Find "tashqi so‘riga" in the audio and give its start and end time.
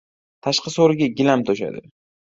0.47-1.09